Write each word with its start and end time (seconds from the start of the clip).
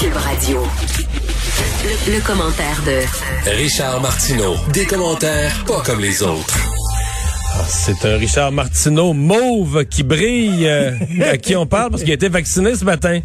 Cube 0.00 0.14
Radio. 0.14 0.60
Le, 1.84 2.14
le 2.14 2.20
commentaire 2.20 2.82
de 2.86 3.50
Richard 3.56 4.00
Martineau. 4.00 4.54
Des 4.72 4.86
commentaires 4.86 5.52
pas 5.66 5.80
comme 5.84 6.00
les 6.00 6.22
autres. 6.22 6.56
Ah, 7.54 7.64
C'est 7.66 8.04
un 8.04 8.16
Richard 8.16 8.52
Martineau 8.52 9.12
mauve 9.12 9.84
qui 9.86 10.04
brille, 10.04 10.68
euh, 10.68 10.92
à 11.32 11.36
qui 11.36 11.56
on 11.56 11.66
parle 11.66 11.90
parce 11.90 12.02
qu'il 12.02 12.12
a 12.12 12.14
été 12.14 12.28
vacciné 12.28 12.76
ce 12.76 12.84
matin. 12.84 13.20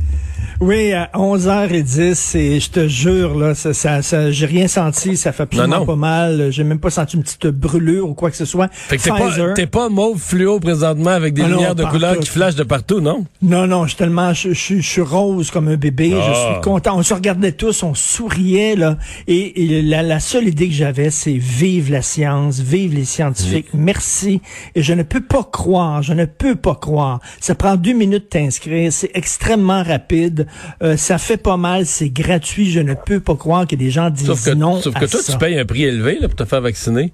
Oui, 0.66 0.94
à 0.94 1.10
11h10, 1.14 2.38
et 2.38 2.60
je 2.62 2.70
te 2.70 2.88
jure, 2.88 3.38
là, 3.38 3.54
ça, 3.54 3.74
ça, 3.74 4.02
ça- 4.02 4.32
j'ai 4.32 4.46
rien 4.46 4.70
senti, 4.70 5.18
ça 5.18 5.34
fait 5.34 5.44
absolument 5.44 5.68
Non, 5.76 5.80
non. 5.82 5.86
pas 5.86 5.96
mal. 5.98 6.52
J'ai 6.52 6.64
même 6.64 6.80
pas 6.80 6.90
senti 6.90 7.18
une 7.18 7.24
petite 7.24 7.48
brûlure 7.48 8.08
ou 8.10 8.14
quoi 8.14 8.32
que 8.32 8.38
ce 8.38 8.46
soit. 8.46 8.70
Fait 8.72 8.96
que 8.96 9.04
t'es 9.04 9.10
pas, 9.10 9.54
t'es 9.56 9.68
pas 9.68 9.90
mauve 9.90 10.18
fluo 10.20 10.62
présentement 10.62 11.10
avec 11.10 11.34
des 11.34 11.42
Ah 11.42 11.48
non, 11.50 11.56
lumières 11.56 11.76
de 11.76 11.84
couleur 11.84 12.18
qui 12.18 12.30
flashent 12.30 12.56
de 12.56 12.64
partout, 12.64 13.02
non? 13.02 13.26
Non, 13.42 13.68
non, 13.68 13.84
je 13.84 13.90
suis 13.90 13.98
tellement, 13.98 14.34
je, 14.34 14.54
je- 14.54 14.76
je 14.78 14.82
suis 14.90 15.02
rose 15.02 15.52
comme 15.52 15.68
un 15.68 15.76
bébé. 15.76 16.14
Ah. 16.16 16.26
Je 16.30 16.54
suis 16.54 16.62
content. 16.62 16.98
On 16.98 17.04
se 17.04 17.14
regardait 17.14 17.52
tous, 17.52 17.84
on 17.84 17.94
souriait 17.94 18.78
là. 18.78 18.98
Et, 19.28 19.64
et 19.66 19.82
la, 19.82 20.02
la 20.02 20.22
seule 20.22 20.48
idée 20.48 20.68
que 20.70 20.74
j'avais, 20.74 21.10
c'est 21.10 21.34
vive 21.38 21.92
la 21.92 22.02
science, 22.02 22.60
vive 22.62 22.94
les 22.96 23.04
scientifiques. 23.06 23.68
Merci. 23.74 24.42
Et 24.76 24.82
je 24.82 24.94
ne 24.94 25.04
peux 25.04 25.22
pas 25.24 25.44
croire, 25.44 26.02
je 26.04 26.14
ne 26.14 26.24
peux 26.24 26.56
pas 26.56 26.76
croire. 26.76 27.20
Ça 27.42 27.54
prend 27.54 27.76
deux 27.76 27.92
minutes 27.94 28.30
t'inscrire. 28.30 28.94
C'est 28.94 29.12
extrêmement 29.14 29.84
rapide. 29.84 30.48
Euh, 30.82 30.98
ça 30.98 31.18
fait 31.18 31.38
pas 31.38 31.58
mal. 31.58 31.86
C'est 31.86 32.10
gratuit. 32.10 32.72
Je 32.72 32.80
ne 32.80 32.94
peux 32.94 33.20
pas 33.20 33.36
croire 33.36 33.68
que 33.68 33.76
des 33.76 33.92
gens 33.92 34.10
disent 34.10 34.28
Sauf 34.28 34.46
que, 34.46 34.52
non 34.52 34.82
sauf 34.82 34.96
à 34.96 35.00
que 35.02 35.06
toi, 35.06 35.22
ça. 35.22 35.34
tu 35.34 35.40
payes 35.40 35.58
un 35.60 35.66
prix 35.66 35.84
élevé 35.84 36.20
là, 36.20 36.28
pour 36.28 36.36
te 36.36 36.46
faire 36.46 36.62
vacciner. 36.62 37.14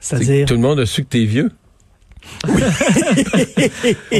C'est-à-dire? 0.00 0.46
Tout 0.46 0.54
le 0.54 0.60
monde 0.60 0.78
a 0.80 0.86
su 0.86 1.02
que 1.02 1.08
t'es 1.08 1.24
vieux. 1.24 1.50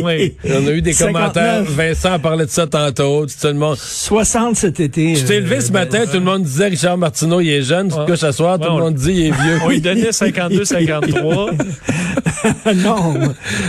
Oui. 0.03 0.35
On 0.45 0.67
a 0.67 0.71
eu 0.73 0.83
des 0.83 0.93
59. 0.93 1.13
commentaires. 1.13 1.63
Vincent 1.65 2.19
parlait 2.19 2.45
de 2.47 2.51
ça 2.51 2.67
tantôt. 2.67 3.27
Tout 3.27 3.47
le 3.47 3.55
monde. 3.55 3.77
60 3.77 4.57
cet 4.57 4.81
été. 4.81 5.15
Tu 5.15 5.25
t'es 5.25 5.37
euh, 5.37 5.41
levé 5.41 5.61
ce 5.61 5.73
matin, 5.73 6.05
tout 6.07 6.15
le 6.19 6.21
monde 6.25 6.43
disait 6.43 6.69
Richard 6.69 6.99
Martineau, 6.99 7.41
il 7.41 7.51
est 7.51 7.63
jeune. 7.63 7.89
Tu 7.89 7.95
te 7.97 8.07
couches 8.11 8.25
à 8.25 8.33
soir, 8.33 8.59
tout 8.59 8.65
le 8.65 8.71
on- 8.71 8.79
monde 8.81 8.95
dit 8.95 9.13
il 9.13 9.27
est 9.27 9.31
vieux. 9.31 9.59
On 9.65 9.69
lui 9.69 9.81
donnait 9.81 10.13
52, 10.13 10.65
53. 10.65 11.51
non. 12.77 13.15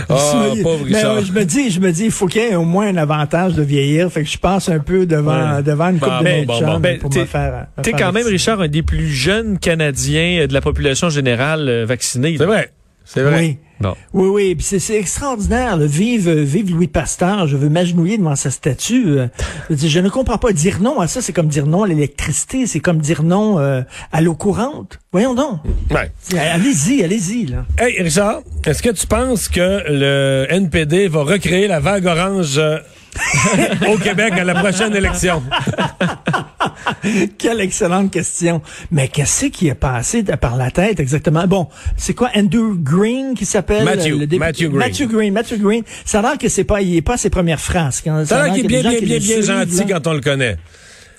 Ah, 0.08 0.16
Je 0.54 0.58
me- 0.58 0.62
pauvre 0.62 0.84
mais, 0.88 0.96
Richard. 0.96 1.16
euh, 1.16 1.22
je 1.26 1.32
me 1.32 1.44
dis, 1.44 1.70
je 1.70 1.80
me 1.80 1.90
dis, 1.92 2.04
il 2.04 2.10
faut 2.10 2.26
qu'il 2.26 2.42
y 2.42 2.44
ait 2.46 2.54
au 2.54 2.64
moins 2.64 2.86
un 2.88 2.96
avantage 2.96 3.54
de 3.54 3.62
vieillir. 3.62 4.10
Fait 4.12 4.22
que 4.22 4.28
je 4.30 4.38
passe 4.38 4.68
un 4.68 4.78
peu 4.78 5.06
devant, 5.06 5.56
Ouais. 5.56 5.62
devant 5.62 5.88
une 5.88 5.98
coupe 5.98 6.08
Bon, 6.08 6.42
de 6.42 6.44
bon. 6.46 6.78
Ben, 6.80 6.98
pour 6.98 7.10
t'es- 7.10 7.20
me 7.20 7.24
faire. 7.26 7.66
me 7.76 7.82
T'es 7.82 7.92
quand 7.92 8.12
même. 8.12 8.26
Richard, 8.26 8.60
un 8.60 8.68
des 8.68 8.82
plus 8.82 9.08
jeunes 9.08 9.58
Canadiens 9.58 10.46
de 10.46 10.52
la 10.54 10.60
population 10.60 11.10
générale 11.10 11.68
euh, 11.68 11.84
vaccinée. 11.84 12.36
C'est 12.38 12.44
vrai. 12.46 12.70
C'est 13.04 13.22
vrai. 13.22 13.38
Oui. 13.40 13.58
Bon. 13.80 13.94
Oui, 14.12 14.28
oui, 14.28 14.54
puis 14.54 14.64
c'est- 14.64 14.78
c'est 14.78 14.96
extraordinaire. 14.98 15.76
là. 15.76 15.86
Vive, 15.86 16.28
euh, 16.28 16.42
vive 16.42 16.70
Louis 16.70 16.86
Pasteur. 16.86 17.46
Je 17.46 17.56
veux 17.56 17.68
m'agenouiller 17.70 18.18
devant 18.18 18.36
sa 18.36 18.50
statue. 18.50 19.18
Euh, 19.18 19.26
Je, 19.70 20.00
ne 20.00 20.08
comprends 20.08 20.36
pas. 20.38 20.52
Dire 20.52 20.80
non 20.80 21.00
à 21.00 21.06
ça, 21.06 21.22
c'est 21.22 21.32
comme 21.32 21.46
dire 21.48 21.66
non 21.66 21.84
à 21.84 21.88
l'électricité. 21.88 22.66
C'est 22.66 22.80
comme 22.80 22.98
dire 22.98 23.22
non 23.22 23.58
euh, 23.58 23.82
à 24.12 24.20
l'eau 24.20 24.34
courante. 24.34 24.98
Voyons 25.12 25.34
donc. 25.34 25.60
Ouais. 25.90 26.10
Allez-y, 26.38 27.02
allez-y. 27.02 27.46
là. 27.46 27.64
Hey, 27.78 28.02
Richard, 28.02 28.42
est-ce 28.66 28.82
que 28.82 28.90
tu 28.90 29.06
penses 29.06 29.48
que 29.48 29.82
le 29.88 30.46
NPD 30.50 31.08
va 31.08 31.22
recréer 31.22 31.66
la 31.66 31.80
vague 31.80 32.06
orange 32.06 32.58
euh, 32.58 32.78
au 33.92 33.96
Québec 33.98 34.32
à 34.34 34.44
la 34.44 34.54
prochaine 34.54 34.94
élection? 34.94 35.42
Quelle 37.38 37.60
excellente 37.60 38.10
question. 38.10 38.62
Mais 38.90 39.08
qu'est-ce 39.08 39.46
qui 39.46 39.68
est 39.68 39.74
passé 39.74 40.22
par 40.22 40.56
la 40.56 40.70
tête 40.70 41.00
exactement? 41.00 41.46
Bon, 41.46 41.68
c'est 41.96 42.14
quoi 42.14 42.30
Andrew 42.36 42.74
Green 42.76 43.34
qui 43.34 43.44
s'appelle? 43.46 43.84
Matthew. 43.84 44.12
euh, 44.12 44.18
le 44.20 44.26
député- 44.26 44.38
Matthew 44.38 44.68
Green. 44.68 44.78
Matthew 44.78 45.06
Green. 45.08 45.32
Matthew 45.32 45.58
Green. 45.58 45.82
Ça 46.04 46.18
a 46.20 46.22
l'air 46.22 46.38
que 46.38 46.48
c'est 46.48 46.64
pas, 46.64 46.80
il 46.82 46.96
est 46.96 47.02
pas 47.02 47.14
à 47.14 47.18
ses 47.18 47.30
premières 47.30 47.60
phrases. 47.60 48.00
Quand, 48.02 48.24
Ça 48.26 48.42
a 48.42 48.44
l'air 48.46 48.54
qu'il 48.54 48.64
est 48.64 48.68
bien, 48.68 48.80
bien, 48.82 48.90
bien, 49.00 49.00
le 49.00 49.20
bien 49.20 49.40
gentil 49.42 49.76
là. 49.78 49.84
quand 49.88 50.06
on 50.10 50.12
le 50.14 50.20
connaît. 50.20 50.56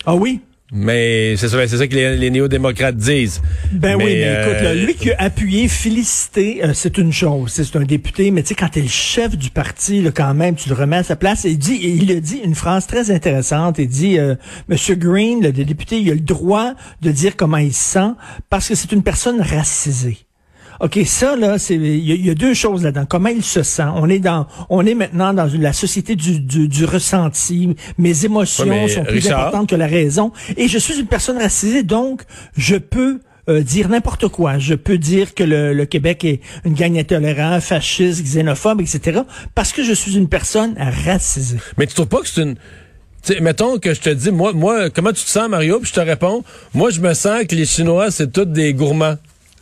Ah 0.06 0.14
oui? 0.14 0.40
Mais 0.74 1.36
c'est 1.36 1.50
ça, 1.50 1.68
c'est 1.68 1.76
ça 1.76 1.86
que 1.86 1.94
les, 1.94 2.16
les 2.16 2.30
néo-démocrates 2.30 2.96
disent. 2.96 3.42
Ben 3.72 3.94
oui, 3.94 4.04
mais 4.04 4.24
euh, 4.24 4.42
écoute, 4.42 4.62
là, 4.62 4.74
lui 4.74 4.94
qui 4.94 5.12
a 5.12 5.16
appuyé, 5.18 5.68
félicité, 5.68 6.64
euh, 6.64 6.72
c'est 6.72 6.96
une 6.96 7.12
chose, 7.12 7.52
c'est 7.52 7.64
c'est 7.64 7.76
un 7.76 7.84
député, 7.84 8.30
mais 8.30 8.42
tu 8.42 8.48
sais, 8.48 8.54
quand 8.54 8.70
t'es 8.70 8.80
le 8.80 8.88
chef 8.88 9.36
du 9.36 9.50
parti, 9.50 10.00
là, 10.00 10.10
quand 10.10 10.32
même, 10.32 10.54
tu 10.54 10.70
le 10.70 10.74
remets 10.74 10.96
à 10.96 11.02
sa 11.02 11.14
place, 11.14 11.44
et 11.44 11.50
il 11.50 11.58
dit, 11.58 11.74
et 11.74 11.90
il 11.90 12.10
a 12.10 12.20
dit 12.20 12.40
une 12.42 12.54
phrase 12.54 12.86
très 12.86 13.10
intéressante, 13.10 13.78
il 13.78 13.86
dit, 13.86 14.18
euh, 14.18 14.34
Monsieur 14.68 14.94
Green, 14.94 15.42
le 15.42 15.52
député, 15.52 16.00
il 16.00 16.10
a 16.10 16.14
le 16.14 16.20
droit 16.20 16.72
de 17.02 17.10
dire 17.10 17.36
comment 17.36 17.58
il 17.58 17.74
se 17.74 17.92
sent, 17.92 18.10
parce 18.48 18.68
que 18.68 18.74
c'est 18.74 18.92
une 18.92 19.02
personne 19.02 19.42
racisée. 19.42 20.18
OK, 20.82 20.98
ça 21.06 21.36
là, 21.36 21.58
c'est 21.58 21.74
il 21.76 22.10
y, 22.10 22.26
y 22.26 22.30
a 22.30 22.34
deux 22.34 22.54
choses 22.54 22.82
là-dedans. 22.82 23.06
Comment 23.08 23.28
il 23.28 23.44
se 23.44 23.62
sent? 23.62 23.84
On 23.94 24.08
est 24.10 24.18
dans, 24.18 24.46
on 24.68 24.84
est 24.84 24.94
maintenant 24.94 25.32
dans 25.32 25.48
une- 25.48 25.62
la 25.62 25.72
société 25.72 26.16
du, 26.16 26.40
du, 26.40 26.66
du 26.68 26.84
ressenti. 26.84 27.76
Mes 27.98 28.24
émotions 28.24 28.64
Ouais, 28.64 28.70
mais, 28.70 28.88
sont 28.88 29.04
plus 29.04 29.14
Richard- 29.20 29.38
importantes 29.46 29.68
que 29.70 29.76
la 29.76 29.86
raison. 29.86 30.32
Et 30.56 30.66
je 30.68 30.78
suis 30.78 30.98
une 30.98 31.06
personne 31.06 31.38
racisée, 31.38 31.84
donc 31.84 32.22
je 32.56 32.74
peux 32.76 33.20
euh, 33.48 33.60
dire 33.62 33.88
n'importe 33.88 34.26
quoi. 34.28 34.58
Je 34.58 34.74
peux 34.74 34.98
dire 34.98 35.34
que 35.34 35.44
le, 35.44 35.72
le 35.72 35.86
Québec 35.86 36.24
est 36.24 36.40
une 36.64 36.74
gang 36.74 36.98
intolérante, 36.98 37.60
fasciste, 37.62 38.22
xénophobe, 38.24 38.80
etc. 38.80 39.20
Parce 39.54 39.72
que 39.72 39.82
je 39.84 39.92
suis 39.92 40.16
une 40.16 40.28
personne 40.28 40.74
racisée. 41.06 41.58
Mais 41.78 41.86
tu 41.86 41.94
trouves 41.94 42.06
pas 42.08 42.20
que 42.20 42.28
c'est 42.28 42.42
une... 42.42 42.54
Tu 43.24 43.34
sais, 43.34 43.40
mettons 43.40 43.78
que 43.78 43.94
je 43.94 44.00
te 44.00 44.10
dis, 44.10 44.32
moi, 44.32 44.52
moi, 44.52 44.90
comment 44.90 45.12
tu 45.12 45.22
te 45.24 45.30
sens, 45.30 45.48
Mario? 45.48 45.78
Puis 45.78 45.90
je 45.90 45.94
te 45.94 46.00
réponds, 46.04 46.42
moi, 46.74 46.90
je 46.90 47.00
me 47.00 47.14
sens 47.14 47.44
que 47.48 47.54
les 47.54 47.66
Chinois, 47.66 48.10
c'est 48.10 48.32
tous 48.32 48.46
des 48.46 48.74
gourmands. 48.74 49.14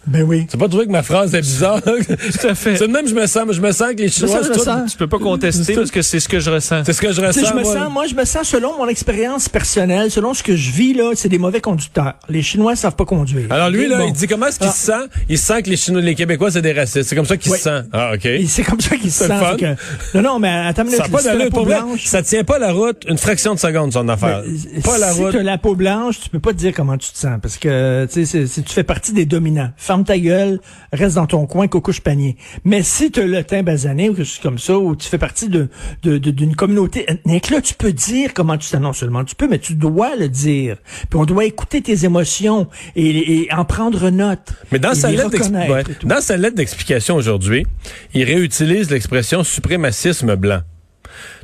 Ben 0.06 0.22
oui. 0.22 0.46
Tu 0.50 0.56
pas 0.56 0.66
trouvé 0.68 0.86
que 0.86 0.90
ma 0.90 1.02
phrase 1.02 1.34
est 1.34 1.40
bizarre? 1.42 1.80
Tout 1.82 2.46
à 2.46 2.54
fait. 2.54 2.76
c'est 2.76 2.88
même, 2.88 3.06
je 3.06 3.14
me 3.14 3.26
sens, 3.26 3.44
je 3.50 3.60
me 3.60 3.70
sens 3.70 3.90
que 3.92 3.98
les 4.02 4.08
Chinois, 4.08 4.42
ça, 4.42 4.84
je. 4.86 4.90
Tu 4.92 4.96
peux 4.96 5.06
pas 5.06 5.18
contester 5.18 5.74
parce 5.74 5.90
que 5.90 6.00
c'est 6.02 6.20
ce 6.20 6.28
que 6.28 6.40
je 6.40 6.50
ressens. 6.50 6.84
C'est 6.84 6.94
ce 6.94 7.00
que 7.00 7.08
je 7.12 7.16
Tu 7.16 7.20
sais, 7.20 7.26
ressens, 7.26 7.46
je 7.50 7.54
me 7.54 7.62
moi. 7.62 7.74
sens, 7.74 7.92
moi, 7.92 8.06
je 8.06 8.14
me 8.14 8.24
sens 8.24 8.48
selon 8.48 8.76
mon 8.78 8.88
expérience 8.88 9.48
personnelle, 9.48 10.10
selon 10.10 10.32
ce 10.32 10.42
que 10.42 10.56
je 10.56 10.70
vis 10.70 10.94
là, 10.94 11.12
c'est 11.14 11.28
des 11.28 11.38
mauvais 11.38 11.60
conducteurs. 11.60 12.14
Les 12.28 12.40
Chinois 12.42 12.76
savent 12.76 12.96
pas 12.96 13.04
conduire. 13.04 13.46
Alors 13.50 13.68
lui, 13.70 13.86
là, 13.88 13.98
bon. 13.98 14.06
il 14.08 14.12
dit 14.14 14.26
comment 14.26 14.46
est-ce 14.46 14.58
qu'il 14.58 14.68
Ah. 14.68 14.72
se 14.72 14.86
sent? 14.86 15.20
Il 15.28 15.38
sent 15.38 15.62
que 15.62 15.70
les 15.70 15.76
Chinois, 15.76 16.00
les 16.00 16.14
Québécois, 16.14 16.50
c'est 16.50 16.62
des 16.62 16.72
racistes. 16.72 17.02
C'est 17.08 17.16
comme 17.16 17.26
ça 17.26 17.36
qu'il 17.36 17.52
Oui. 17.52 17.58
se 17.58 17.64
sent. 17.64 17.82
Ah, 17.92 18.12
OK. 18.14 18.26
C'est 18.48 18.62
comme 18.62 18.80
ça 18.80 18.96
qu'ils 18.96 19.12
se 19.12 19.24
que- 19.24 20.16
Non, 20.16 20.22
non, 20.22 20.38
mais 20.38 20.48
attends 20.48 20.84
une 20.84 20.90
Ça 20.90 20.96
minute. 21.04 21.12
pas 21.12 21.18
si 21.18 21.24
t'as 21.24 21.34
la 21.34 21.50
peau 21.50 21.64
blanche, 21.64 22.04
ça 22.06 22.22
tient 22.22 22.42
pas 22.44 22.58
la 22.58 22.72
route 22.72 23.04
une 23.08 23.18
fraction 23.18 23.54
de 23.54 23.58
seconde, 23.58 23.92
son 23.92 24.08
affaire. 24.08 24.42
ben, 24.44 24.82
pas 24.82 24.98
la 24.98 25.12
si 25.12 25.20
route. 25.20 25.32
t'as 25.32 25.42
la 25.42 25.58
peau 25.58 25.74
blanche, 25.74 26.20
tu 26.20 26.30
peux 26.30 26.40
pas 26.40 26.52
te 26.52 26.58
dire 26.58 26.72
comment 26.74 26.96
tu 26.96 27.12
te 27.12 27.18
sens. 27.18 27.38
Parce 27.42 27.58
que, 27.58 28.06
tu 28.10 28.24
sais, 28.24 28.46
tu 28.46 28.72
fais 28.72 28.82
partie 28.84 29.12
des 29.12 29.26
dominants. 29.26 29.70
Ferme 29.90 30.04
ta 30.04 30.20
gueule, 30.20 30.60
reste 30.92 31.16
dans 31.16 31.26
ton 31.26 31.46
coin, 31.46 31.66
coucouche 31.66 32.00
panier. 32.00 32.36
Mais 32.64 32.84
si 32.84 33.10
tu 33.10 33.18
as 33.18 33.26
le 33.26 33.42
teint 33.42 33.64
basané 33.64 34.08
ou 34.08 34.14
quelque 34.14 34.24
chose 34.24 34.38
comme 34.40 34.58
ça, 34.60 34.78
ou 34.78 34.94
tu 34.94 35.08
fais 35.08 35.18
partie 35.18 35.48
de 35.48 35.66
de- 36.04 36.16
de- 36.18 36.30
d'une 36.30 36.54
communauté 36.54 37.06
ethnique, 37.10 37.50
là, 37.50 37.60
tu 37.60 37.74
peux 37.74 37.92
dire 37.92 38.32
comment 38.32 38.56
tu. 38.56 38.76
Non 38.78 38.92
seulement 38.92 39.24
tu 39.24 39.34
peux, 39.34 39.48
mais 39.48 39.58
tu 39.58 39.74
dois 39.74 40.14
le 40.14 40.28
dire. 40.28 40.76
Puis 41.10 41.18
on 41.18 41.24
doit 41.24 41.44
écouter 41.44 41.82
tes 41.82 42.04
émotions 42.04 42.68
et, 42.94 43.42
et 43.42 43.52
en 43.52 43.64
prendre 43.64 44.10
note. 44.10 44.52
Mais 44.70 44.78
dans 44.78 44.94
sa, 44.94 45.10
lettre 45.10 45.28
ouais. 45.68 45.82
dans 46.04 46.20
sa 46.20 46.36
d'explication 46.38 47.16
aujourd'hui, 47.16 47.66
il 48.14 48.22
réutilise 48.22 48.92
l'expression 48.92 49.42
suprémacisme 49.42 50.36
blanc. 50.36 50.60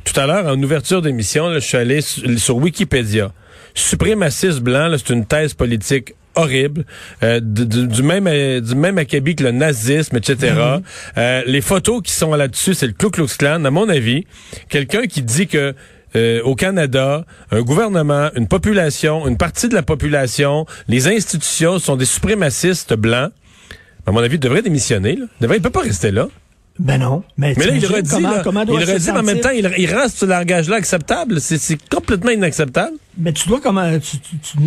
Tout 0.05 0.17
à 0.17 0.25
l'heure, 0.25 0.47
en 0.47 0.63
ouverture 0.63 1.01
d'émission, 1.01 1.53
je 1.53 1.59
suis 1.59 1.75
allé 1.75 1.99
su- 1.99 2.37
sur 2.39 2.55
Wikipédia. 2.55 3.33
Suprémacisme 3.75 4.61
blanc, 4.61 4.89
c'est 4.97 5.13
une 5.13 5.25
thèse 5.25 5.53
politique 5.53 6.13
horrible, 6.37 6.85
euh, 7.23 7.39
du, 7.41 7.65
du- 7.87 8.03
même 8.03 8.27
euh, 8.27 8.61
du 8.61 8.75
même 8.75 8.97
acabit 8.97 9.35
que 9.35 9.43
le 9.43 9.51
nazisme, 9.51 10.15
etc. 10.17 10.53
Euh, 11.17 11.43
les 11.45 11.61
photos 11.61 12.01
qui 12.03 12.13
sont 12.13 12.33
là-dessus, 12.33 12.73
c'est 12.73 12.87
le 12.87 12.93
Ku 12.93 13.09
Klux 13.09 13.27
Klan. 13.37 13.63
À 13.65 13.71
mon 13.71 13.89
avis, 13.89 14.25
quelqu'un 14.69 15.03
qui 15.07 15.21
dit 15.21 15.47
que 15.47 15.73
euh, 16.15 16.41
au 16.43 16.55
Canada, 16.55 17.25
un 17.51 17.61
gouvernement, 17.61 18.29
une 18.35 18.47
population, 18.47 19.27
une 19.27 19.37
partie 19.37 19.67
de 19.67 19.75
la 19.75 19.83
population, 19.83 20.65
les 20.87 21.07
institutions 21.07 21.79
sont 21.79 21.95
des 21.97 22.05
suprémacistes 22.05 22.93
blancs. 22.93 23.31
À 24.05 24.11
mon 24.11 24.19
avis, 24.21 24.35
il 24.35 24.39
devrait 24.39 24.61
démissionner. 24.61 25.17
Là. 25.17 25.25
Il 25.39 25.43
devrait, 25.43 25.57
il 25.57 25.61
peut 25.61 25.69
pas 25.69 25.81
rester 25.81 26.11
là. 26.11 26.27
Ben 26.79 26.99
non. 26.99 27.23
Mais, 27.37 27.55
Mais 27.57 27.65
là, 27.65 27.73
il 27.73 27.85
redit, 27.85 28.09
comment, 28.11 28.29
là, 28.31 28.41
comment 28.43 28.61
il 28.63 28.85
se 28.85 28.91
redit, 28.93 29.05
mais 29.11 29.19
en 29.19 29.23
même 29.23 29.39
temps, 29.41 29.49
il, 29.49 29.69
il 29.79 29.93
rend 29.93 30.07
ce 30.07 30.25
langage-là 30.25 30.75
acceptable. 30.75 31.41
C'est 31.41 31.57
c'est 31.57 31.77
complètement 31.89 32.29
inacceptable. 32.31 32.95
Mais 33.17 33.33
tu 33.33 33.47
dois 33.49 33.59
comment 33.61 33.91
tu, 33.99 34.19
tu, 34.19 34.37
tu- 34.37 34.57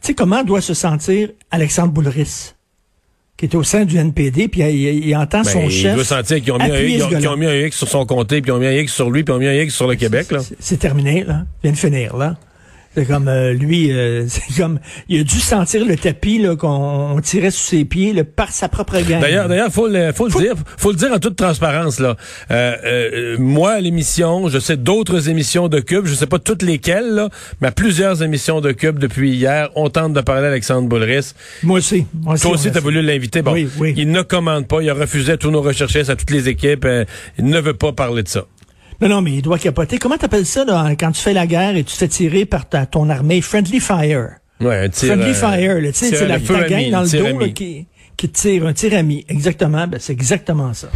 tu 0.00 0.08
sais 0.08 0.14
comment 0.14 0.42
doit 0.44 0.60
se 0.60 0.74
sentir 0.74 1.28
Alexandre 1.50 1.92
Boulris, 1.92 2.54
qui 3.36 3.46
est 3.46 3.54
au 3.54 3.62
sein 3.62 3.84
du 3.84 3.96
NPD, 3.96 4.48
puis 4.48 4.60
il, 4.60 4.66
il- 4.74 5.06
il 5.08 5.16
entend 5.16 5.44
son 5.44 5.60
Ben, 5.60 5.70
chef. 5.70 5.92
il 5.92 5.94
doit 5.94 6.04
sentir 6.04 6.42
qu'ils 6.42 6.52
ont, 6.52 6.58
mis 6.58 6.64
un, 6.64 6.80
ils 6.80 7.00
ce 7.00 7.28
ont, 7.28 7.36
mis 7.36 7.46
un 7.46 7.54
X 7.66 7.76
sur 7.76 7.88
son 7.88 8.04
comté, 8.06 8.40
puis 8.42 8.50
ils 8.50 8.54
ont 8.54 8.58
mis 8.58 8.66
un 8.66 8.72
X 8.72 8.92
sur 8.92 9.10
lui, 9.10 9.22
puis 9.24 9.32
ils 9.32 9.36
ont 9.36 9.40
mis 9.40 9.46
un 9.46 9.54
X 9.62 9.74
sur 9.74 9.86
le 9.86 9.96
Québec. 9.96 10.26
C'est- 10.28 10.56
C'est 10.58 10.76
terminé, 10.78 11.24
là. 11.24 11.44
Il 11.62 11.68
vient 11.68 11.72
de 11.72 11.76
finir, 11.78 12.16
là. 12.16 12.36
C'est 12.96 13.06
comme 13.06 13.28
euh, 13.28 13.52
lui, 13.52 13.92
euh, 13.92 14.24
c'est 14.28 14.56
comme 14.60 14.80
il 15.08 15.20
a 15.20 15.22
dû 15.24 15.38
sentir 15.38 15.84
le 15.84 15.96
tapis 15.96 16.38
là 16.38 16.56
qu'on 16.56 16.68
on 17.16 17.20
tirait 17.20 17.50
sous 17.52 17.60
ses 17.68 17.84
pieds 17.84 18.12
là, 18.12 18.24
par 18.24 18.50
sa 18.50 18.68
propre 18.68 18.98
gang. 19.00 19.20
D'ailleurs, 19.20 19.48
d'ailleurs, 19.48 19.70
faut 19.72 19.86
le, 19.86 20.12
faut 20.12 20.26
le 20.26 20.32
dire, 20.32 20.54
faut 20.76 20.90
le 20.90 20.96
dire 20.96 21.12
en 21.12 21.18
toute 21.20 21.36
transparence 21.36 22.00
là. 22.00 22.16
Euh, 22.50 22.76
euh, 22.84 23.36
moi, 23.38 23.72
à 23.72 23.80
l'émission, 23.80 24.48
je 24.48 24.58
sais 24.58 24.76
d'autres 24.76 25.28
émissions 25.28 25.68
de 25.68 25.78
Cube, 25.80 26.06
je 26.06 26.14
sais 26.14 26.26
pas 26.26 26.38
toutes 26.40 26.62
lesquelles 26.62 27.10
là, 27.14 27.28
mais 27.60 27.68
à 27.68 27.72
plusieurs 27.72 28.22
émissions 28.24 28.60
de 28.60 28.72
Cube 28.72 28.98
depuis 28.98 29.30
hier, 29.30 29.70
on 29.76 29.88
tente 29.88 30.12
de 30.12 30.20
parler 30.20 30.46
à 30.46 30.50
Alexandre 30.50 30.88
Boulris. 30.88 31.32
moi 31.62 31.78
aussi. 31.78 32.06
Moi 32.22 32.34
aussi 32.34 32.42
Toi 32.42 32.52
aussi, 32.52 32.72
t'as 32.72 32.80
voulu 32.80 33.02
l'inviter. 33.02 33.42
Bon, 33.42 33.52
Oui, 33.52 33.68
oui. 33.78 33.94
il 33.96 34.10
ne 34.10 34.22
commande 34.22 34.66
pas, 34.66 34.82
il 34.82 34.90
a 34.90 34.94
refusé 34.94 35.32
à 35.32 35.36
tous 35.36 35.50
nos 35.52 35.62
recherchistes, 35.62 36.10
à 36.10 36.16
toutes 36.16 36.30
les 36.30 36.48
équipes. 36.48 36.84
euh, 36.84 37.04
il 37.38 37.44
ne 37.46 37.60
veut 37.60 37.74
pas 37.74 37.92
parler 37.92 38.22
de 38.24 38.28
ça. 38.28 38.46
Non, 39.00 39.08
non, 39.08 39.22
mais 39.22 39.32
il 39.32 39.42
doit 39.42 39.58
capoter. 39.58 39.98
Comment 39.98 40.18
t'appelles 40.18 40.46
ça 40.46 40.64
là, 40.64 40.90
quand 40.98 41.12
tu 41.12 41.22
fais 41.22 41.32
la 41.32 41.46
guerre 41.46 41.76
et 41.76 41.84
tu 41.84 41.92
te 41.92 41.98
fais 41.98 42.08
tirer 42.08 42.44
par 42.44 42.68
ta, 42.68 42.86
ton 42.86 43.08
armée? 43.08 43.40
Friendly 43.40 43.80
fire. 43.80 44.36
Ouais, 44.60 44.84
un 44.84 44.88
tir, 44.90 45.14
Friendly 45.14 45.30
euh, 45.30 45.34
fire, 45.34 45.80
là, 45.80 45.92
tu 45.92 45.98
sais, 45.98 46.08
tir 46.10 46.18
c'est 46.18 46.28
la, 46.28 46.38
ta 46.38 46.68
gang 46.68 46.90
dans 46.90 47.00
le 47.02 47.08
dos 47.08 47.38
là, 47.38 47.48
qui, 47.48 47.86
qui 48.16 48.28
tire, 48.28 48.66
un 48.66 48.74
tir 48.74 48.92
ami. 48.94 49.24
Exactement, 49.28 49.86
ben, 49.86 49.98
c'est 49.98 50.12
exactement 50.12 50.74
ça 50.74 50.88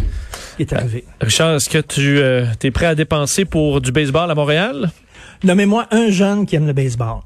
qui 0.57 0.63
est 0.63 0.73
arrivé. 0.75 1.05
Richard, 1.21 1.55
est-ce 1.57 1.71
que 1.71 1.79
tu 1.79 2.19
euh, 2.19 2.45
es 2.63 2.71
prêt 2.71 2.87
à 2.87 2.95
dépenser 2.95 3.47
pour 3.47 3.81
du 3.81 3.91
baseball 3.91 4.31
à 4.31 4.35
Montréal? 4.35 4.91
Nommez-moi 5.43 5.87
un 5.91 6.11
jeune 6.11 6.45
qui 6.45 6.57
aime 6.57 6.67
le 6.67 6.75
baseball. 6.75 7.21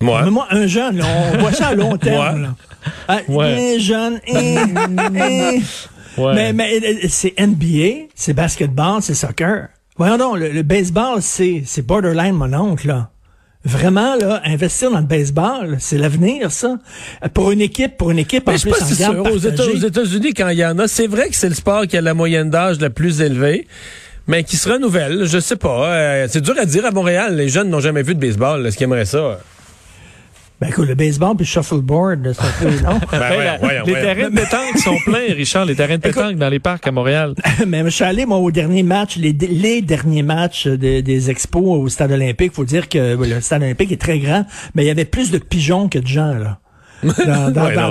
Moi. 0.00 0.18
Nommez-moi 0.20 0.46
un 0.50 0.66
jeune, 0.66 0.98
là, 0.98 1.04
on 1.32 1.38
voit 1.38 1.52
ça 1.52 1.68
à 1.68 1.74
long 1.74 1.96
terme. 1.96 2.40
Moi. 2.40 2.48
là. 2.48 2.54
Ah, 3.06 3.18
Ouais. 3.28 3.76
Un 3.76 3.78
jeune, 3.78 4.20
eh, 4.26 4.56
eh. 6.16 6.20
Ouais. 6.20 6.34
Mais, 6.34 6.52
mais 6.52 6.80
euh, 6.82 7.06
c'est 7.08 7.34
NBA, 7.38 8.08
c'est 8.14 8.32
basketball, 8.32 9.00
c'est 9.00 9.14
soccer. 9.14 9.68
Voyons 9.98 10.18
donc, 10.18 10.38
le, 10.38 10.50
le 10.50 10.62
baseball, 10.62 11.20
c'est 11.22 11.62
c'est 11.64 11.82
borderline 11.82 12.34
mon 12.34 12.52
oncle, 12.54 12.88
là. 12.88 13.10
Vraiment, 13.64 14.14
là, 14.14 14.40
investir 14.44 14.92
dans 14.92 15.00
le 15.00 15.06
baseball, 15.06 15.76
c'est 15.80 15.98
l'avenir, 15.98 16.52
ça. 16.52 16.78
Pour 17.34 17.50
une 17.50 17.60
équipe, 17.60 17.96
pour 17.96 18.12
une 18.12 18.18
équipe, 18.20 18.46
en 18.48 18.56
je 18.56 18.62
plus, 18.62 18.70
pas 18.70 18.82
en 18.82 18.86
si 18.86 18.94
sûr. 18.94 19.24
Aux 19.32 19.38
États- 19.38 19.64
aux 19.64 19.76
États-Unis, 19.76 20.34
quand 20.34 20.48
il 20.50 20.58
y 20.58 20.64
en 20.64 20.78
a, 20.78 20.86
c'est 20.86 21.08
vrai 21.08 21.28
que 21.30 21.34
c'est 21.34 21.48
le 21.48 21.54
sport 21.56 21.86
qui 21.88 21.96
a 21.96 22.00
la 22.00 22.14
moyenne 22.14 22.48
d'âge 22.48 22.78
la 22.78 22.90
plus 22.90 23.20
élevée, 23.22 23.66
mais 24.28 24.44
qui 24.44 24.56
se 24.56 24.68
renouvelle. 24.68 25.24
Je 25.24 25.40
sais 25.40 25.56
pas. 25.56 25.92
euh, 25.92 26.26
c'est 26.30 26.42
dur 26.42 26.54
à 26.60 26.64
dire 26.64 26.86
à 26.86 26.92
Montréal. 26.92 27.34
Les 27.34 27.48
jeunes 27.48 27.68
n'ont 27.68 27.80
jamais 27.80 28.02
vu 28.04 28.14
de 28.14 28.20
baseball. 28.20 28.64
Est-ce 28.66 28.76
qu'ils 28.76 28.84
aimeraient 28.84 29.04
ça? 29.04 29.40
Ben, 30.58 30.68
écoute, 30.68 30.88
le 30.88 30.94
baseball 30.94 31.36
puis 31.36 31.44
le 31.44 31.50
shuffleboard, 31.50 32.32
c'est 32.32 32.40
un 32.42 32.70
peu, 32.70 32.80
non? 32.82 32.98
Ben, 33.10 33.82
les 33.86 33.92
terrains 33.92 34.30
de 34.30 34.34
pétanque 34.34 34.78
sont 34.78 34.96
pleins, 35.04 35.34
Richard, 35.34 35.66
les 35.66 35.74
terrains 35.74 35.96
de 35.96 36.00
pétanque 36.02 36.36
dans 36.36 36.48
les 36.48 36.58
parcs 36.60 36.86
à 36.86 36.92
Montréal. 36.92 37.34
Mais 37.66 37.82
je 37.84 37.90
suis 37.90 38.04
allé, 38.04 38.24
moi, 38.24 38.38
au 38.38 38.50
dernier 38.50 38.82
match, 38.82 39.16
les, 39.16 39.32
les 39.32 39.82
derniers 39.82 40.22
matchs 40.22 40.66
de- 40.66 41.00
des 41.00 41.30
expos 41.30 41.62
au 41.78 41.88
Stade 41.90 42.12
olympique. 42.12 42.52
faut 42.54 42.64
dire 42.64 42.88
que 42.88 43.16
le 43.22 43.40
Stade 43.42 43.62
olympique 43.64 43.92
est 43.92 44.00
très 44.00 44.18
grand, 44.18 44.46
mais 44.74 44.84
il 44.84 44.86
y 44.86 44.90
avait 44.90 45.04
plus 45.04 45.30
de 45.30 45.36
pigeons 45.38 45.88
que 45.88 45.98
de 45.98 46.06
gens, 46.06 46.32
là. 46.34 46.58
Dans, 47.02 47.50
dans, 47.50 47.64
Ouais, 47.66 47.74
dans, 47.74 47.88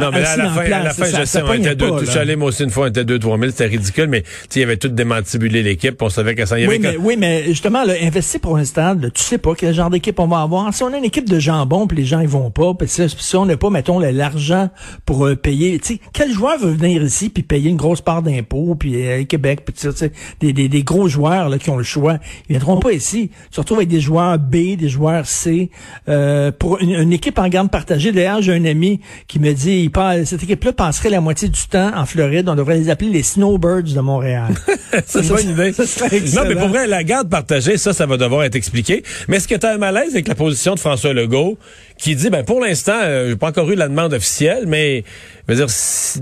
non. 0.00 0.10
mais 0.12 0.20
là, 0.22 0.32
à 0.32 0.36
la 0.36 0.48
fin, 0.50 0.60
à 0.60 0.82
la 0.82 0.90
fin, 0.90 1.04
Ça- 1.04 1.20
je 1.20 1.24
sais, 1.26 1.42
on 1.42 1.52
était 1.52 1.74
deux. 1.74 1.88
pas, 1.90 2.00
Je 2.00 2.06
suis 2.06 2.18
allé, 2.18 2.36
moi 2.36 2.48
aussi, 2.48 2.64
une 2.64 2.70
fois, 2.70 2.86
on 2.86 2.88
était 2.88 3.04
deux, 3.04 3.18
trois 3.18 3.36
mille. 3.36 3.50
C'était 3.50 3.66
ridicule, 3.66 4.06
mais, 4.08 4.22
tu 4.22 4.28
sais, 4.48 4.60
il 4.60 4.60
y 4.60 4.64
avait 4.64 4.76
tout 4.76 4.88
démantibulé 4.88 5.62
l'équipe. 5.62 6.00
On 6.02 6.08
savait 6.08 6.34
que 6.34 6.46
ça 6.46 6.58
y 6.58 6.64
avait 6.64 6.72
Oui 6.72 6.78
mais, 6.80 6.96
oui, 6.98 7.16
mais 7.18 7.44
justement, 7.46 7.84
là, 7.84 7.94
investir 8.02 8.40
pour 8.40 8.56
un 8.56 8.64
stade, 8.64 9.10
tu 9.12 9.22
sais 9.22 9.38
pas 9.38 9.54
quel 9.56 9.74
genre 9.74 9.90
d'équipe 9.90 10.18
on 10.18 10.26
va 10.26 10.40
avoir. 10.42 10.72
Si 10.72 10.82
on 10.82 10.92
a 10.92 10.96
une 10.98 11.04
équipe 11.04 11.28
de 11.28 11.38
jambon, 11.38 11.86
puis 11.86 11.96
les 11.98 12.04
gens 12.04 12.20
ils 12.20 12.28
vont 12.28 12.50
pas, 12.50 12.74
puis 12.74 12.88
si, 12.88 13.36
on 13.36 13.46
n'a 13.46 13.56
pas, 13.56 13.70
mettons, 13.70 13.98
l'argent 13.98 14.70
pour 15.04 15.26
euh, 15.26 15.36
payer, 15.36 15.78
tu 15.78 15.94
sais, 15.94 16.00
quel 16.12 16.32
joueur 16.32 16.58
veut 16.58 16.72
venir 16.72 17.02
ici 17.02 17.28
puis 17.28 17.42
payer 17.42 17.70
une 17.70 17.76
grosse 17.76 18.00
part 18.00 18.22
d'impôts, 18.22 18.74
puis 18.74 19.06
euh, 19.06 19.24
Québec, 19.24 19.60
puis 19.64 19.74
tu 19.74 19.90
sais, 19.92 20.12
des, 20.40 20.52
des, 20.52 20.68
des 20.68 20.82
gros 20.82 21.08
joueurs 21.08 21.48
là, 21.48 21.58
qui 21.58 21.70
ont 21.70 21.76
le 21.76 21.84
choix, 21.84 22.18
ils 22.48 22.52
viendront 22.52 22.78
pas 22.78 22.92
ici. 22.92 23.30
Tu 23.50 23.50
te 23.50 23.60
retrouves 23.60 23.78
avec 23.78 23.88
des 23.88 24.00
joueurs 24.00 24.38
B, 24.38 24.76
des 24.78 24.88
joueurs 24.88 25.26
C, 25.26 25.70
euh, 26.08 26.50
pour 26.52 26.78
une, 26.80 26.90
une 26.94 27.12
équipe 27.12 27.38
en 27.38 27.48
garde 27.48 27.70
partagée. 27.70 28.12
D'ailleurs, 28.12 28.37
j'ai 28.40 28.54
un 28.54 28.64
ami 28.64 29.00
qui 29.26 29.38
me 29.38 29.52
dit, 29.52 29.90
il 29.92 30.26
cette 30.26 30.42
équipe-là 30.42 30.72
passerait 30.72 31.10
la 31.10 31.20
moitié 31.20 31.48
du 31.48 31.66
temps 31.68 31.90
en 31.94 32.06
Floride. 32.06 32.48
On 32.48 32.54
devrait 32.54 32.78
les 32.78 32.90
appeler 32.90 33.10
les 33.10 33.22
Snowbirds 33.22 33.94
de 33.94 34.00
Montréal. 34.00 34.54
C'est 35.06 35.26
une 35.28 35.50
idée. 35.50 35.72
ça 35.72 35.86
serait 35.86 36.20
non, 36.34 36.42
mais 36.46 36.54
pour 36.54 36.68
vrai, 36.68 36.86
la 36.86 37.04
garde 37.04 37.28
partagée, 37.28 37.76
ça, 37.76 37.92
ça 37.92 38.06
va 38.06 38.16
devoir 38.16 38.44
être 38.44 38.56
expliqué. 38.56 39.02
Mais 39.28 39.36
est-ce 39.36 39.48
que 39.48 39.54
tu 39.54 39.66
as 39.66 39.74
un 39.74 39.78
malaise 39.78 40.12
avec 40.12 40.28
la 40.28 40.34
position 40.34 40.74
de 40.74 40.80
François 40.80 41.12
Legault 41.12 41.58
qui 41.98 42.14
dit, 42.14 42.30
ben 42.30 42.44
pour 42.44 42.60
l'instant, 42.60 42.98
euh, 43.02 43.30
j'ai 43.30 43.36
pas 43.36 43.48
encore 43.48 43.70
eu 43.70 43.74
la 43.74 43.88
demande 43.88 44.12
officielle, 44.12 44.64
mais 44.66 45.04
je 45.48 45.54
veux 45.54 45.66
dire, 45.66 45.74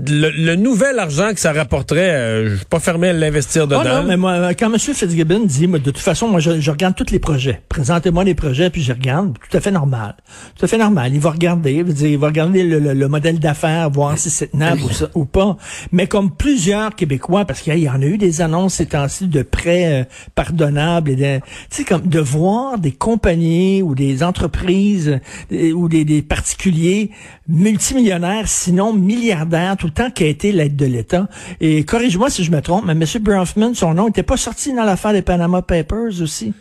le, 0.07 0.29
le 0.29 0.55
nouvel 0.55 0.97
argent 0.99 1.33
que 1.33 1.39
ça 1.39 1.51
rapporterait, 1.53 2.09
euh, 2.09 2.49
je 2.49 2.55
suis 2.55 2.65
pas 2.65 2.79
fermé 2.79 3.09
à 3.09 3.13
l'investir 3.13 3.67
dedans. 3.67 3.81
Oh 3.85 3.87
non, 3.87 4.03
mais 4.03 4.17
moi, 4.17 4.53
quand 4.53 4.73
M. 4.73 4.79
Fitzgibbon 4.79 5.41
dit, 5.45 5.67
moi, 5.67 5.79
de 5.79 5.83
toute 5.83 5.99
façon, 5.99 6.27
moi, 6.27 6.39
je, 6.39 6.59
je 6.59 6.71
regarde 6.71 6.95
tous 6.95 7.11
les 7.11 7.19
projets. 7.19 7.61
Présentez-moi 7.69 8.23
les 8.23 8.35
projets, 8.35 8.69
puis 8.69 8.81
je 8.81 8.93
regarde. 8.93 9.37
Tout 9.49 9.57
à 9.57 9.61
fait 9.61 9.71
normal. 9.71 10.15
Tout 10.57 10.65
à 10.65 10.67
fait 10.67 10.77
normal. 10.77 11.13
Il 11.13 11.19
va 11.19 11.31
regarder, 11.31 11.73
il 11.73 11.83
va, 11.83 11.91
dire, 11.91 12.06
il 12.11 12.17
va 12.17 12.27
regarder 12.27 12.63
le, 12.63 12.79
le- 12.79 12.93
le 12.93 13.07
modèle 13.07 13.39
d'affaires, 13.39 13.89
voir 13.89 14.17
si 14.17 14.29
c'est 14.29 14.47
tenable 14.47 14.81
ou, 14.83 14.89
ça- 14.91 15.09
ou 15.15 15.25
pas. 15.25 15.57
Mais 15.91 16.07
comme 16.07 16.31
plusieurs 16.31 16.95
Québécois, 16.95 17.45
parce 17.45 17.61
qu'il 17.61 17.77
y 17.77 17.89
en 17.89 18.01
a 18.01 18.05
eu 18.05 18.17
des 18.17 18.41
annonces 18.41 18.75
ces 18.75 18.85
temps-ci 18.87 19.27
de 19.27 19.41
prêts 19.43 20.01
euh, 20.01 20.03
pardonnables, 20.35 21.11
et 21.11 21.15
de, 21.15 21.37
tu 21.37 21.43
sais, 21.69 21.83
comme 21.83 22.07
de 22.07 22.19
voir 22.19 22.77
des 22.79 22.91
compagnies 22.91 23.81
ou 23.81 23.95
des 23.95 24.23
entreprises 24.23 25.19
euh, 25.51 25.71
ou 25.73 25.89
des, 25.89 26.05
des 26.05 26.21
particuliers 26.21 27.11
multimillionnaires, 27.47 28.47
sinon 28.47 28.93
milliardaires, 28.93 29.77
tout 29.77 29.87
le 29.87 29.93
temps 29.93 30.09
qui 30.11 30.23
a 30.23 30.27
été 30.27 30.51
l'aide 30.51 30.75
de 30.75 30.85
l'État. 30.85 31.27
Et 31.61 31.83
corrige-moi 31.83 32.29
si 32.29 32.43
je 32.43 32.51
me 32.51 32.61
trompe, 32.61 32.85
mais 32.85 32.93
M. 32.93 33.03
Bronfman, 33.21 33.73
son 33.73 33.93
nom 33.93 34.07
n'était 34.07 34.23
pas 34.23 34.37
sorti 34.37 34.73
dans 34.73 34.83
l'affaire 34.83 35.13
des 35.13 35.21
Panama 35.21 35.61
Papers 35.61 36.21
aussi? 36.21 36.53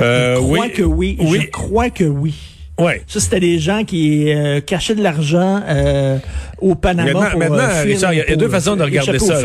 Euh, 0.00 0.36
je 0.36 0.40
crois 0.40 0.58
oui. 0.66 0.72
que 0.72 0.82
oui. 0.82 1.16
Oui. 1.20 1.40
Je 1.42 1.46
crois 1.50 1.90
que 1.90 2.04
oui. 2.04 2.34
Ouais. 2.78 3.02
Ça, 3.06 3.18
c'était 3.20 3.40
des 3.40 3.58
gens 3.58 3.84
qui 3.84 4.32
euh, 4.32 4.60
cachaient 4.60 4.94
de 4.94 5.02
l'argent 5.02 5.62
euh, 5.68 6.18
au 6.60 6.74
Panama. 6.74 7.12
Maintenant- 7.12 7.30
pour, 7.30 7.38
maintenant, 7.40 7.58
euh, 7.58 7.82
fuir 7.82 7.94
Richard, 7.96 8.12
il 8.14 8.18
y 8.18 8.32
a 8.32 8.36
deux 8.36 8.48
façons 8.48 8.76
de 8.76 8.82
regarder 8.84 9.18
ça. 9.18 9.40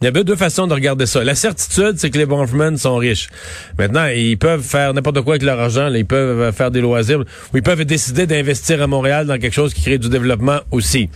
Il 0.00 0.04
y 0.06 0.08
avait 0.08 0.24
deux 0.24 0.36
façons 0.36 0.66
de 0.66 0.74
regarder 0.74 1.06
ça. 1.06 1.24
La 1.24 1.34
certitude, 1.34 1.94
c'est 1.96 2.10
que 2.10 2.18
les 2.18 2.26
Bronfman 2.26 2.76
sont 2.76 2.96
riches. 2.96 3.28
Maintenant, 3.78 4.06
ils 4.06 4.36
peuvent 4.36 4.60
faire 4.62 4.92
n'importe 4.92 5.22
quoi 5.22 5.34
avec 5.34 5.42
leur 5.42 5.58
argent. 5.58 5.88
là. 5.88 5.96
Ils 5.96 6.04
peuvent 6.04 6.40
euh, 6.40 6.52
faire 6.52 6.70
des 6.70 6.80
loisirs. 6.82 7.20
Ou 7.20 7.56
ils 7.56 7.62
peuvent 7.62 7.84
décider 7.86 8.26
d'investir 8.26 8.82
à 8.82 8.86
Montréal 8.86 9.26
dans 9.26 9.38
quelque 9.38 9.54
chose 9.54 9.72
qui 9.72 9.80
crée 9.82 9.96
du 9.96 10.08
développement 10.10 10.58
aussi. 10.72 11.08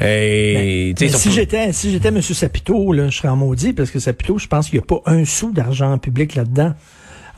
Et, 0.00 0.94
sais, 0.96 1.04
Mais 1.06 1.10
sont- 1.10 1.18
si 1.18 1.32
j'étais 1.32 1.72
si 1.72 1.90
j'étais 1.90 2.08
M. 2.08 2.22
Sapito, 2.22 2.92
là, 2.92 3.08
je 3.08 3.16
serais 3.18 3.28
en 3.28 3.36
maudit 3.36 3.72
parce 3.74 3.90
que 3.90 3.98
Sapito, 3.98 4.38
je 4.38 4.46
pense 4.46 4.70
qu'il 4.70 4.78
n'y 4.78 4.84
a 4.84 4.86
pas 4.86 5.02
un 5.10 5.24
sou 5.26 5.52
d'argent 5.52 5.98
public 5.98 6.34
là-dedans. 6.34 6.72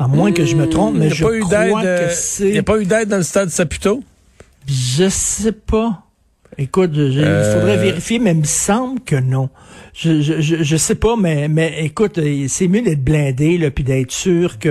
À 0.03 0.09
moins 0.09 0.33
que 0.33 0.45
je 0.45 0.57
me 0.57 0.69
trompe, 0.69 0.97
mais 0.97 1.07
Il 1.07 1.15
je 1.15 1.25
a 1.25 1.29
pas 1.29 1.37
eu 1.37 1.41
crois 1.43 1.83
que 1.83 1.87
euh, 1.87 2.07
Il 2.11 2.15
c'est... 2.17 2.51
n'y 2.51 2.59
a 2.59 2.63
pas 2.65 2.79
eu 2.81 2.85
d'aide 2.85 3.09
dans 3.09 3.19
le 3.19 3.23
stade 3.23 3.51
Saputo? 3.51 4.03
Je 4.67 5.09
sais 5.09 5.53
pas. 5.53 6.07
Écoute, 6.59 6.91
je- 6.95 7.01
il 7.03 7.25
Euh. 7.25 7.55
faudrait 7.55 7.79
vérifier, 7.79 8.19
mais 8.19 8.33
il 8.33 8.39
me 8.39 8.45
semble 8.45 9.01
que 9.01 9.17
non. 9.17 9.49
Je, 9.95 10.23
je, 10.23 10.41
je, 10.41 10.63
je 10.63 10.77
sais 10.77 10.95
pas, 10.95 11.17
mais, 11.17 11.49
mais 11.49 11.75
écoute, 11.81 12.17
euh, 12.17 12.45
c'est 12.49 12.67
mieux 12.67 12.81
d'être 12.81 13.05
blindé, 13.05 13.59
là, 13.59 13.71
puis 13.71 13.85
d'être 13.85 14.11
sûr 14.11 14.59
que 14.59 14.69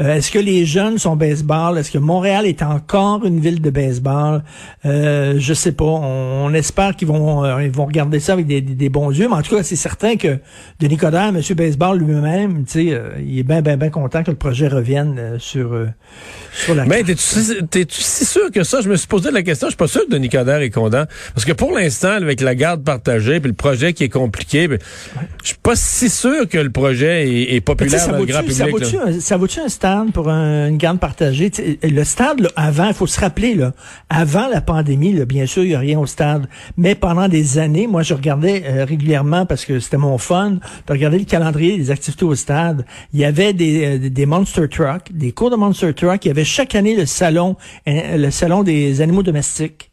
euh, 0.00 0.14
est-ce 0.16 0.30
que 0.32 0.40
les 0.40 0.66
jeunes 0.66 0.98
sont 0.98 1.14
baseball? 1.14 1.78
Est-ce 1.78 1.90
que 1.92 1.98
Montréal 1.98 2.46
est 2.46 2.62
encore 2.62 3.24
une 3.24 3.38
ville 3.38 3.60
de 3.60 3.70
baseball? 3.70 4.42
Euh, 4.86 5.34
je 5.38 5.54
sais 5.54 5.70
pas. 5.72 5.84
On, 5.84 6.46
on 6.46 6.54
espère 6.54 6.96
qu'ils 6.96 7.06
vont 7.08 7.44
euh, 7.44 7.62
ils 7.62 7.70
vont 7.70 7.86
regarder 7.86 8.18
ça 8.18 8.32
avec 8.32 8.46
des, 8.46 8.60
des, 8.60 8.74
des 8.74 8.88
bons 8.88 9.10
yeux, 9.10 9.28
mais 9.28 9.36
en 9.36 9.42
tout 9.42 9.54
cas, 9.54 9.62
c'est 9.62 9.76
certain 9.76 10.16
que 10.16 10.38
Denis 10.80 10.96
Coderre, 10.96 11.28
M. 11.28 11.40
Baseball 11.56 11.98
lui-même, 11.98 12.64
tu 12.64 12.72
sais, 12.72 12.92
euh, 12.92 13.10
il 13.24 13.38
est 13.38 13.42
bien, 13.44 13.62
bien, 13.62 13.76
bien 13.76 13.90
content 13.90 14.24
que 14.24 14.30
le 14.32 14.36
projet 14.36 14.66
revienne 14.66 15.16
euh, 15.18 15.38
sur, 15.38 15.72
euh, 15.74 15.86
sur 16.54 16.74
la 16.74 16.86
Mais 16.86 17.04
carte. 17.04 17.06
t'es-tu 17.70 18.00
si- 18.02 18.24
sûr 18.24 18.50
que 18.52 18.64
ça? 18.64 18.80
Je 18.80 18.88
me 18.88 18.96
suis 18.96 19.06
posé 19.08 19.30
la 19.30 19.42
question. 19.42 19.68
Je 19.68 19.72
suis 19.72 19.76
pas 19.76 19.86
sûr 19.86 20.04
que 20.06 20.10
Denis 20.10 20.28
Coderre 20.28 20.60
est 20.62 20.70
Parce 21.34 21.44
que 21.44 21.52
pour 21.52 21.72
l'instant, 21.72 22.10
avec 22.10 22.40
la 22.40 22.54
garde 22.54 22.84
partagée, 22.84 23.40
puis 23.40 23.48
le 23.48 23.56
projet 23.56 23.92
qui 23.92 24.04
est 24.04 24.08
compliqué, 24.08 24.68
ben, 24.68 24.78
je 25.42 25.48
suis 25.48 25.56
pas 25.62 25.76
si 25.76 26.08
sûr 26.08 26.48
que 26.48 26.58
le 26.58 26.70
projet 26.70 27.54
est, 27.54 27.60
populaire 27.60 28.08
dans 28.08 28.18
le 28.18 28.24
grand 28.24 28.40
vaut-tu, 28.40 28.52
ça 28.52 28.64
public. 28.66 28.84
vaut-tu 28.84 28.98
un, 28.98 29.20
ça 29.20 29.36
vaut-tu 29.36 29.60
un 29.60 29.68
stade 29.68 30.12
pour 30.12 30.28
un- 30.28 30.68
une 30.68 30.76
garde 30.76 30.98
partagée? 30.98 31.50
Le 31.82 32.04
stade, 32.04 32.40
là, 32.40 32.48
avant, 32.56 32.88
il 32.88 32.94
faut 32.94 33.06
se 33.06 33.20
rappeler, 33.20 33.54
là, 33.54 33.72
avant 34.08 34.48
la 34.48 34.60
pandémie, 34.60 35.12
là, 35.12 35.24
bien 35.24 35.46
sûr, 35.46 35.62
il 35.64 35.68
n'y 35.70 35.74
a 35.74 35.78
rien 35.78 35.98
au 35.98 36.06
stade. 36.06 36.46
Mais 36.76 36.94
pendant 36.94 37.28
des 37.28 37.58
années, 37.58 37.86
moi, 37.86 38.02
je 38.02 38.14
regardais 38.14 38.62
euh, 38.66 38.84
régulièrement, 38.84 39.46
parce 39.46 39.64
que 39.64 39.80
c'était 39.80 39.96
mon 39.96 40.18
fun, 40.18 40.52
de 40.86 40.92
regarder 40.92 41.18
le 41.18 41.24
calendrier 41.24 41.76
des 41.76 41.90
activités 41.90 42.24
au 42.24 42.34
stade. 42.34 42.84
Il 43.12 43.20
y 43.20 43.24
avait 43.24 43.52
des, 43.52 43.84
euh, 43.84 44.08
des 44.10 44.26
Monster 44.26 44.68
Truck, 44.68 45.02
des 45.12 45.32
cours 45.32 45.50
de 45.50 45.56
Monster 45.56 45.92
Truck. 45.94 46.24
Il 46.24 46.28
y 46.28 46.30
avait 46.30 46.44
chaque 46.44 46.74
année 46.74 46.96
le 46.96 47.06
salon, 47.06 47.56
hein, 47.86 48.16
le 48.16 48.30
salon 48.30 48.62
des 48.62 49.00
animaux 49.00 49.22
domestiques. 49.22 49.89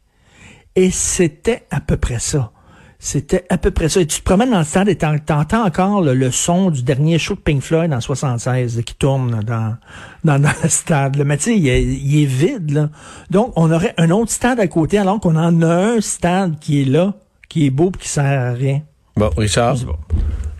Et 0.78 0.90
c'était 0.92 1.64
à 1.70 1.80
peu 1.80 1.96
près 1.96 2.18
ça. 2.20 2.52
C'était 3.00 3.44
à 3.48 3.58
peu 3.58 3.70
près 3.70 3.88
ça. 3.88 4.00
Et 4.00 4.06
tu 4.06 4.20
te 4.20 4.24
promènes 4.24 4.50
dans 4.50 4.58
le 4.58 4.64
stade 4.64 4.88
et 4.88 4.96
t'en- 4.96 5.18
t'entends 5.18 5.64
encore 5.64 6.02
le, 6.02 6.14
le 6.14 6.30
son 6.30 6.70
du 6.70 6.82
dernier 6.82 7.18
show 7.18 7.34
de 7.34 7.40
Pink 7.40 7.62
Floyd 7.62 7.92
en 7.92 8.00
76 8.00 8.76
là, 8.76 8.82
qui 8.82 8.94
tourne 8.94 9.40
dans, 9.44 9.76
dans, 10.24 10.40
dans 10.42 10.52
le 10.62 10.68
stade. 10.68 11.16
là. 11.16 11.24
Mais 11.24 11.36
tu 11.36 11.44
sais, 11.44 11.56
il, 11.58 11.68
est- 11.68 11.82
il 11.84 12.22
est 12.22 12.26
vide. 12.26 12.70
Là. 12.72 12.90
Donc, 13.30 13.52
on 13.56 13.70
aurait 13.72 13.94
un 13.98 14.10
autre 14.10 14.30
stade 14.30 14.58
à 14.60 14.66
côté 14.68 14.98
alors 14.98 15.18
qu'on 15.20 15.36
en 15.36 15.62
a 15.62 15.66
un 15.96 16.00
stade 16.00 16.58
qui 16.60 16.82
est 16.82 16.84
là, 16.84 17.14
qui 17.48 17.66
est 17.66 17.70
beau 17.70 17.90
et 17.94 17.98
qui 17.98 18.08
sert 18.08 18.24
à 18.24 18.52
rien. 18.52 18.82
Bon, 19.16 19.30
Richard. 19.36 19.76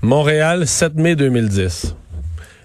Montréal, 0.02 0.66
7 0.66 0.94
mai 0.94 1.16
2010. 1.16 1.94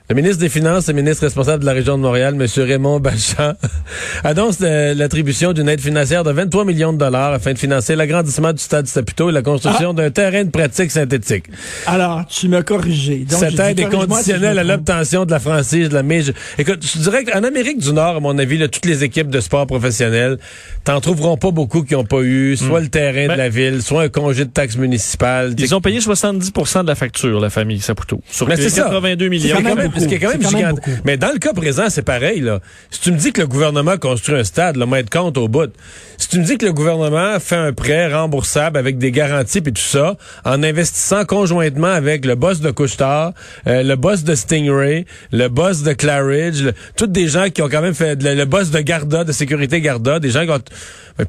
Le 0.10 0.15
ministre 0.15 0.39
des 0.39 0.50
Finances 0.50 0.89
et 0.89 0.93
ministre 0.93 1.24
responsable 1.24 1.62
de 1.62 1.65
la 1.65 1.72
région 1.72 1.98
de 1.98 2.03
Montréal, 2.03 2.36
M. 2.38 2.45
Raymond 2.57 3.00
Bachan, 3.00 3.53
annonce 4.25 4.57
euh, 4.62 4.93
l'attribution 4.93 5.53
d'une 5.53 5.69
aide 5.69 5.79
financière 5.79 6.25
de 6.25 6.31
23 6.31 6.65
millions 6.65 6.91
de 6.91 6.98
dollars 6.98 7.31
afin 7.31 7.53
de 7.53 7.57
financer 7.57 7.95
l'agrandissement 7.95 8.51
du 8.51 8.62
stade 8.62 8.86
Saputo 8.86 9.29
et 9.29 9.31
la 9.31 9.41
construction 9.41 9.91
Ah. 9.91 9.93
d'un 9.93 10.12
terrain 10.12 10.43
de 10.43 10.50
pratique 10.50 10.91
synthétique. 10.91 11.45
Alors, 11.88 12.25
tu 12.27 12.50
m'as 12.50 12.63
corrigé. 12.63 13.19
Donc, 13.19 13.39
Cette 13.39 13.57
aide 13.57 13.79
est 13.79 13.83
si 13.83 13.89
conditionnelle 13.89 14.60
à 14.60 14.63
l'obtention 14.65 15.24
de 15.25 15.31
la 15.31 15.39
franchise 15.39 15.88
de 15.88 15.93
la 15.93 16.03
mise. 16.03 16.33
Écoute, 16.57 16.86
je 16.86 17.00
dirais 17.00 17.24
qu'en 17.24 17.41
Amérique 17.43 17.79
du 17.79 17.93
Nord, 17.93 18.17
à 18.17 18.19
mon 18.19 18.38
avis, 18.38 18.57
là, 18.57 18.67
toutes 18.67 18.86
les 18.86 19.05
équipes 19.05 19.29
de 19.29 19.39
sport 19.39 19.65
professionnelles, 19.67 20.38
t'en 20.83 21.00
trouveront 21.00 21.38
pas 21.38 21.51
beaucoup 21.51 21.81
qui 21.83 21.93
n'ont 21.93 22.03
pas 22.03 22.19
eu 22.22 22.57
soit 22.57 22.81
le 22.81 22.89
terrain 22.89 23.27
Ben- 23.27 23.33
de 23.36 23.38
la 23.38 23.50
ville, 23.50 23.81
soit 23.81 24.03
un 24.03 24.10
congé 24.10 24.43
de 24.43 24.50
taxes 24.51 24.75
municipales. 24.75 25.55
Ils 25.57 25.74
ont 25.74 25.81
payé 25.81 26.01
70% 26.01 26.83
de 26.83 26.88
la 26.88 26.95
facture, 26.95 27.39
la 27.39 27.50
famille 27.50 27.79
Saputo. 27.79 28.19
Sur 28.29 28.50
Mais 28.50 28.57
les 28.57 28.63
c'est 28.63 28.69
ça. 28.69 28.83
82 28.83 29.25
Ce 29.25 29.29
qui 29.29 29.48
est 29.50 29.53
millions. 29.53 29.92
Quand 30.19 30.29
même 30.29 30.41
quand 30.41 30.51
même. 30.57 30.75
Mais 31.05 31.17
dans 31.17 31.31
le 31.31 31.39
cas 31.39 31.53
présent, 31.53 31.85
c'est 31.89 32.01
pareil. 32.01 32.39
Là. 32.41 32.59
Si 32.91 33.00
tu 33.01 33.12
me 33.12 33.17
dis 33.17 33.31
que 33.31 33.41
le 33.41 33.47
gouvernement 33.47 33.97
construit 33.97 34.35
un 34.35 34.43
stade, 34.43 34.75
là, 34.77 34.85
mettre 34.85 35.09
compte 35.09 35.38
au 35.38 35.47
bout. 35.47 35.71
Si 36.17 36.27
tu 36.29 36.39
me 36.39 36.43
dis 36.45 36.57
que 36.57 36.65
le 36.65 36.73
gouvernement 36.73 37.39
fait 37.39 37.55
un 37.55 37.73
prêt 37.73 38.13
remboursable 38.13 38.77
avec 38.77 38.97
des 38.97 39.12
garanties 39.12 39.57
et 39.59 39.62
tout 39.71 39.73
ça, 39.81 40.15
en 40.45 40.63
investissant 40.63 41.25
conjointement 41.25 41.88
avec 41.88 42.25
le 42.25 42.35
boss 42.35 42.62
de 42.62 42.71
Couchetard, 42.71 43.33
euh, 43.67 43.83
le 43.83 43.95
boss 43.95 44.23
de 44.23 44.35
Stingray, 44.35 45.05
le 45.31 45.47
boss 45.50 45.83
de 45.83 45.93
Claridge, 45.93 46.62
le- 46.63 46.73
tous 46.95 47.07
des 47.07 47.27
gens 47.27 47.50
qui 47.50 47.62
ont 47.62 47.69
quand 47.69 47.81
même 47.81 47.93
fait 47.95 48.21
le, 48.21 48.35
le 48.35 48.45
boss 48.45 48.71
de 48.71 48.79
Garda, 48.79 49.23
de 49.23 49.31
sécurité 49.31 49.81
Garda, 49.81 50.19
des 50.19 50.29
gens 50.29 50.43
qui 50.45 50.51
ont 50.51 50.59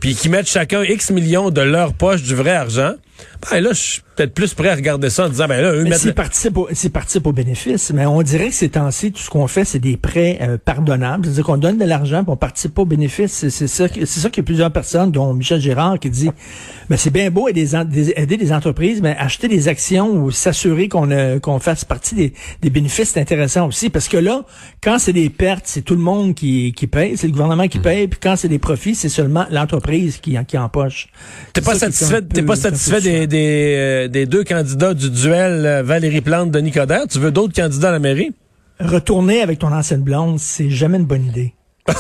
puis 0.00 0.14
qui 0.14 0.28
mettent 0.30 0.49
chacun 0.49 0.83
X 0.83 1.11
millions 1.11 1.50
de 1.50 1.61
leur 1.61 1.92
poche 1.92 2.23
du 2.23 2.35
vrai 2.35 2.52
argent. 2.52 2.92
Ben 3.50 3.61
là, 3.61 3.73
je 3.73 3.80
suis 3.80 4.02
peut-être 4.16 4.33
plus 4.35 4.54
prêt 4.54 4.68
à 4.71 4.75
regarder 4.75 5.11
ça 5.11 5.26
en 5.26 5.28
disant 5.28 5.47
ben 5.47 5.61
là, 5.61 5.73
eux 5.73 5.83
Mais 5.85 5.90
mettent 5.90 5.99
s'ils 6.00 6.14
participent, 6.14 6.56
au- 6.56 6.68
participent 6.92 7.26
au 7.26 7.33
bénéfice, 7.33 7.92
mais 7.94 8.06
on 8.06 8.23
dirait 8.23 8.49
que 8.49 8.54
ces 8.54 8.71
temps-ci, 8.71 9.12
tout 9.12 9.21
ce 9.21 9.30
qu'on 9.30 9.47
fait, 9.47 9.64
c'est 9.64 9.78
des 9.78 9.97
prêts 9.97 10.38
euh, 10.40 10.56
pardonnables. 10.62 11.25
C'est-à-dire 11.25 11.44
qu'on 11.44 11.56
donne 11.56 11.78
de 11.78 11.85
l'argent, 11.85 12.23
puis 12.25 12.33
on 12.33 12.37
participe 12.37 12.75
pas 12.75 12.83
au 12.83 12.87
bénéfice. 12.87 13.33
C'est 13.33 13.50
c'est 13.50 13.66
ça, 13.66 13.87
ça 13.88 14.30
qu'il 14.30 14.38
y 14.38 14.40
a 14.40 14.42
plusieurs 14.44 14.73
personnes, 14.73 15.11
dont 15.12 15.33
Michel 15.35 15.61
Gérard, 15.61 15.99
qui 15.99 16.11
dit, 16.11 16.30
ben 16.88 16.97
c'est 16.97 17.11
bien 17.11 17.30
beau 17.30 17.49
aider 17.49 17.66
des, 17.87 18.12
aider 18.16 18.52
entreprises, 18.52 19.00
mais 19.02 19.16
acheter 19.18 19.49
des 19.49 19.68
actions 19.68 20.11
ou 20.11 20.30
s'assurer 20.30 20.88
qu'on 20.88 21.11
euh, 21.11 21.38
qu'on 21.38 21.59
fasse 21.59 21.85
partie 21.85 22.14
des, 22.14 22.33
des 22.62 22.71
bénéfices, 22.71 23.11
c'est 23.11 23.21
intéressant 23.21 23.66
aussi. 23.68 23.90
Parce 23.90 24.09
que 24.09 24.16
là, 24.16 24.44
quand 24.83 24.99
c'est 24.99 25.12
des 25.12 25.28
pertes, 25.30 25.64
c'est 25.66 25.83
tout 25.83 25.94
le 25.94 26.00
monde 26.02 26.35
qui, 26.35 26.73
qui 26.75 26.87
paye, 26.87 27.16
c'est 27.16 27.26
le 27.26 27.33
gouvernement 27.33 27.68
qui 27.68 27.78
paye, 27.78 28.09
puis 28.09 28.18
quand 28.23 28.37
c'est 28.37 28.49
des 28.49 28.59
profits, 28.59 28.94
c'est 28.94 29.09
seulement 29.09 29.47
l'entreprise 29.50 30.18
qui, 30.18 30.37
qui 30.49 30.59
empoche. 30.59 31.09
T'es 31.52 31.61
pas 31.61 31.75
satisfait, 31.75 32.23
peu- 32.23 32.44
pas 32.44 32.56
satisfait 32.56 33.00
des, 33.05 33.75
euh, 33.77 34.09
des 34.09 34.27
deux 34.27 34.45
candidats 34.45 34.95
du 34.95 35.11
duel 35.11 35.67
euh, 35.67 35.83
Valérie 35.83 36.21
Plante 36.21 36.51
de 36.51 36.59
Nicodère. 36.59 37.07
Tu 37.09 37.19
veux 37.19 37.31
d'autres 37.31 37.55
candidats 37.55 37.89
à 37.89 37.93
la 37.93 37.99
mairie? 37.99 38.33
retourner 38.81 39.41
avec 39.41 39.61
ton 39.61 39.73
ancienne 39.73 40.03
blonde, 40.03 40.39
c'est 40.39 40.71
jamais 40.71 40.99
une 40.99 41.07
bonne 41.07 41.27
idée. 41.27 41.55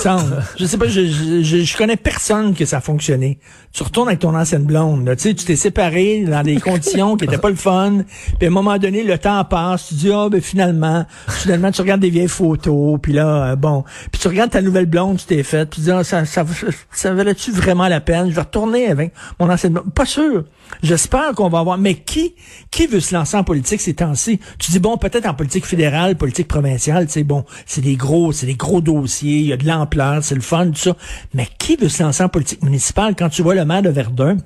Je 0.58 0.64
sais 0.64 0.78
pas, 0.78 0.88
je, 0.88 1.04
je, 1.42 1.62
je, 1.62 1.76
connais 1.76 1.98
personne 1.98 2.54
que 2.54 2.64
ça 2.64 2.78
a 2.78 2.80
fonctionné. 2.80 3.38
Tu 3.70 3.82
retournes 3.82 4.08
avec 4.08 4.20
ton 4.20 4.34
ancienne 4.34 4.64
blonde, 4.64 5.04
là, 5.04 5.14
tu 5.14 5.24
sais, 5.24 5.34
tu 5.34 5.44
t'es 5.44 5.56
séparé 5.56 6.24
dans 6.24 6.42
des 6.42 6.58
conditions 6.58 7.18
qui 7.18 7.26
étaient 7.26 7.36
pas 7.36 7.50
le 7.50 7.54
fun, 7.54 7.98
puis 8.38 8.46
à 8.46 8.50
un 8.50 8.50
moment 8.50 8.78
donné, 8.78 9.02
le 9.02 9.18
temps 9.18 9.44
passe, 9.44 9.88
tu 9.88 9.94
dis, 9.94 10.10
ah, 10.10 10.28
ben 10.30 10.40
finalement, 10.40 11.04
finalement, 11.28 11.70
tu 11.70 11.82
regardes 11.82 12.00
des 12.00 12.08
vieilles 12.08 12.28
photos, 12.28 12.98
puis 13.02 13.12
là, 13.12 13.50
euh, 13.50 13.56
bon, 13.56 13.84
puis 14.10 14.18
tu 14.22 14.28
regardes 14.28 14.52
ta 14.52 14.62
nouvelle 14.62 14.86
blonde, 14.86 15.18
tu 15.18 15.26
t'es 15.26 15.42
faite, 15.42 15.68
puis 15.68 15.80
tu 15.80 15.84
dis, 15.84 15.90
ah, 15.90 16.02
ça, 16.02 16.24
ça, 16.24 16.46
ça 16.90 17.12
valait-tu 17.12 17.52
vraiment 17.52 17.86
la 17.86 18.00
peine? 18.00 18.30
Je 18.30 18.34
vais 18.34 18.40
retourner 18.40 18.86
avec 18.86 19.12
mon 19.38 19.50
ancienne 19.50 19.74
blonde. 19.74 19.92
Pas 19.92 20.06
sûr. 20.06 20.44
J'espère 20.82 21.32
qu'on 21.34 21.48
va 21.48 21.60
avoir, 21.60 21.78
mais 21.78 21.94
qui, 21.94 22.34
qui 22.70 22.86
veut 22.86 23.00
se 23.00 23.14
lancer 23.14 23.36
en 23.36 23.44
politique 23.44 23.80
ces 23.80 23.94
temps-ci? 23.94 24.40
Tu 24.58 24.70
dis, 24.70 24.78
bon, 24.78 24.96
peut-être 24.96 25.26
en 25.26 25.34
politique 25.34 25.66
fédérale, 25.66 26.16
politique 26.16 26.48
provinciale, 26.48 27.08
sais, 27.08 27.24
bon, 27.24 27.44
c'est 27.66 27.80
des 27.80 27.96
gros, 27.96 28.32
c'est 28.32 28.46
des 28.46 28.54
gros 28.54 28.80
dossiers, 28.80 29.38
il 29.38 29.46
y 29.46 29.52
a 29.52 29.56
de 29.56 29.66
l'ampleur, 29.66 30.22
c'est 30.22 30.34
le 30.34 30.40
fun, 30.40 30.66
tout 30.66 30.74
ça. 30.74 30.96
Mais 31.32 31.48
qui 31.58 31.76
veut 31.76 31.88
se 31.88 32.02
lancer 32.02 32.22
en 32.22 32.28
politique 32.28 32.62
municipale? 32.62 33.14
Quand 33.16 33.28
tu 33.28 33.42
vois 33.42 33.54
le 33.54 33.64
maire 33.64 33.82
de 33.82 33.90
Verdun? 33.90 34.36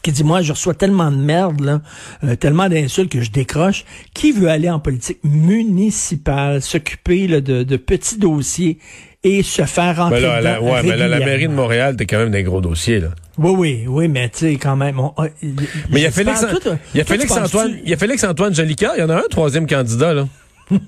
qui 0.00 0.12
dit 0.12 0.22
moi 0.22 0.42
je 0.42 0.52
reçois 0.52 0.74
tellement 0.74 1.10
de 1.10 1.16
merde 1.16 1.60
là, 1.60 1.82
euh, 2.22 2.36
tellement 2.36 2.68
d'insultes 2.68 3.10
que 3.10 3.20
je 3.20 3.32
décroche. 3.32 3.84
Qui 4.14 4.30
veut 4.30 4.48
aller 4.48 4.70
en 4.70 4.78
politique 4.78 5.18
municipale, 5.24 6.62
s'occuper 6.62 7.40
de 7.40 7.76
petits 7.76 8.16
dossiers 8.16 8.78
et 9.24 9.42
se 9.42 9.62
faire 9.64 9.96
rentrer 9.96 10.20
Ben 10.20 10.28
là, 10.28 10.40
la, 10.40 10.62
ouais, 10.62 10.82
mais 10.84 10.96
là, 10.96 11.08
la 11.08 11.18
mairie 11.18 11.48
de? 11.48 11.52
Montréal, 11.52 11.96
t'es 11.96 12.06
quand 12.06 12.18
même 12.18 12.30
des 12.30 12.42
gros 12.44 12.60
dossiers, 12.60 13.00
là. 13.00 13.08
Oui, 13.36 13.50
oui, 13.56 13.84
oui, 13.88 14.08
mais 14.08 14.28
tu 14.28 14.38
sais, 14.38 14.56
quand 14.56 14.76
même. 14.76 15.00
on- 15.00 15.12
euh, 15.18 15.28
Mais 15.42 16.00
il 16.00 16.02
y 16.02 16.06
a 16.06 16.10
je 16.10 16.14
Félix, 16.14 16.40
parle 16.40 16.58
tout, 16.58 16.68
euh, 16.68 16.76
il 16.94 16.98
y 16.98 17.00
a 17.00 17.04
toi, 17.04 17.16
Félix 17.16 17.32
Antoine, 17.36 17.76
il 17.84 17.90
y 17.90 17.94
a 17.94 17.96
Félix 17.96 18.24
Antoine 18.24 18.54
Jolicoeur, 18.54 18.92
il 18.96 19.00
y 19.00 19.02
en 19.02 19.10
a 19.10 19.16
un 19.16 19.24
troisième 19.30 19.66
candidat, 19.66 20.14
là. 20.14 20.28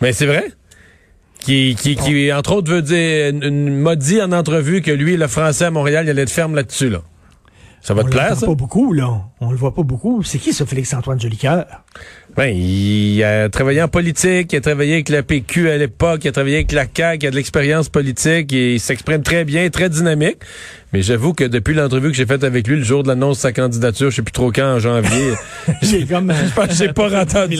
mais 0.00 0.12
c'est 0.12 0.26
vrai? 0.26 0.44
Qui, 1.40 1.76
qui, 1.80 1.96
qui, 1.96 2.32
entre 2.32 2.52
autres, 2.56 2.70
veut 2.70 2.82
dire, 2.82 3.32
m'a 3.50 3.96
dit 3.96 4.20
en 4.20 4.32
entrevue 4.32 4.82
que 4.82 4.90
lui, 4.90 5.16
le 5.16 5.28
français 5.28 5.66
à 5.66 5.70
Montréal, 5.70 6.04
il 6.06 6.10
allait 6.10 6.22
être 6.22 6.30
ferme 6.30 6.54
là-dessus, 6.54 6.88
là. 6.90 7.02
Ça 7.80 7.94
va 7.94 8.02
On 8.02 8.04
te 8.04 8.10
plaire, 8.10 8.36
ça? 8.36 8.44
pas 8.46 8.54
beaucoup, 8.56 8.92
là. 8.92 9.22
On 9.40 9.52
le 9.52 9.56
voit 9.56 9.72
pas 9.72 9.84
beaucoup. 9.84 10.24
C'est 10.24 10.38
qui, 10.38 10.52
ça, 10.52 10.66
Félix-Antoine 10.66 11.20
Jolicoeur? 11.20 11.64
Ben, 12.38 12.56
il 12.56 13.20
a 13.24 13.48
travaillé 13.48 13.82
en 13.82 13.88
politique, 13.88 14.52
il 14.52 14.56
a 14.58 14.60
travaillé 14.60 14.92
avec 14.92 15.08
la 15.08 15.24
PQ 15.24 15.70
à 15.70 15.76
l'époque, 15.76 16.20
il 16.22 16.28
a 16.28 16.30
travaillé 16.30 16.54
avec 16.58 16.70
la 16.70 16.84
CAQ, 16.84 17.24
il 17.24 17.26
a 17.26 17.30
de 17.32 17.34
l'expérience 17.34 17.88
politique, 17.88 18.52
et 18.52 18.74
il 18.74 18.78
s'exprime 18.78 19.24
très 19.24 19.44
bien, 19.44 19.68
très 19.70 19.88
dynamique. 19.88 20.36
Mais 20.92 21.02
j'avoue 21.02 21.34
que 21.34 21.42
depuis 21.42 21.74
l'entrevue 21.74 22.12
que 22.12 22.16
j'ai 22.16 22.26
faite 22.26 22.44
avec 22.44 22.68
lui, 22.68 22.76
le 22.76 22.84
jour 22.84 23.02
de 23.02 23.08
l'annonce 23.08 23.38
de 23.38 23.42
sa 23.42 23.52
candidature, 23.52 24.10
je 24.10 24.14
sais 24.14 24.22
plus 24.22 24.30
trop 24.30 24.52
quand, 24.52 24.74
en 24.74 24.78
janvier, 24.78 25.32
est 25.82 26.08
comme, 26.08 26.30
euh, 26.30 26.34
je 26.46 26.54
pense 26.54 26.78
j'ai 26.78 26.92
pas 26.92 27.22
entendu. 27.22 27.58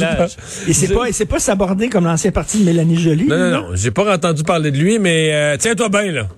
Et 0.68 0.72
c'est 0.72 0.94
pas, 0.94 1.06
c'est 1.10 1.26
pas 1.26 1.40
sabordé 1.40 1.88
comme 1.88 2.04
l'ancien 2.04 2.30
parti 2.30 2.60
de 2.60 2.64
Mélanie 2.66 3.00
Joly. 3.00 3.26
Non, 3.26 3.36
non, 3.36 3.50
non, 3.50 3.66
j'ai 3.74 3.90
pas 3.90 4.14
entendu 4.14 4.44
parler 4.44 4.70
de 4.70 4.78
lui, 4.78 5.00
mais 5.00 5.34
euh, 5.34 5.56
tiens-toi 5.58 5.88
bien, 5.88 6.12
là. 6.12 6.28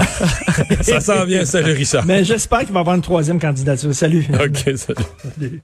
ça 0.80 1.00
s'en 1.00 1.26
vient, 1.26 1.44
salut 1.44 1.72
Richard. 1.72 2.06
Mais 2.06 2.24
j'espère 2.24 2.60
qu'il 2.60 2.72
va 2.72 2.80
avoir 2.80 2.96
une 2.96 3.02
troisième 3.02 3.38
candidature. 3.38 3.94
Salut. 3.94 4.26
OK, 4.32 4.78
salut. 4.78 5.60